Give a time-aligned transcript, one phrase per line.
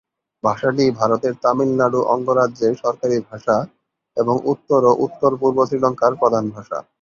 [0.43, 3.57] ভাষাটি ভারতের তামিলনাড়ু অঙ্গরাজ্যের সরকারি ভাষা
[4.17, 6.77] এবং উত্তর ও উত্তর-পূর্ব শ্রীলঙ্কার প্রধান ভাষা।